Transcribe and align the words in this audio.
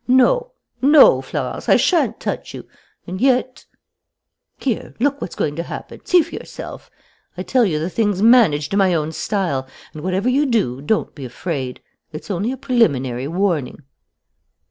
No, 0.07 0.53
no, 0.81 1.21
Florence, 1.21 1.69
I 1.69 1.75
shan't 1.75 2.19
touch 2.19 2.55
you, 2.55 2.67
and 3.05 3.21
yet 3.21 3.67
"Here, 4.57 4.95
look 4.99 5.21
what's 5.21 5.35
going 5.35 5.55
to 5.57 5.61
happen, 5.61 6.03
see 6.07 6.23
for 6.23 6.33
yourself. 6.33 6.89
I 7.37 7.43
tell 7.43 7.65
you 7.65 7.77
the 7.77 7.87
thing's 7.87 8.19
managed 8.19 8.73
in 8.73 8.79
my 8.79 8.95
own 8.95 9.11
style.... 9.11 9.67
And, 9.93 10.01
whatever 10.01 10.27
you 10.27 10.47
do, 10.47 10.81
don't 10.81 11.13
be 11.13 11.23
afraid. 11.23 11.81
It's 12.11 12.31
only 12.31 12.51
a 12.51 12.57
preliminary 12.57 13.27
warning." 13.27 13.83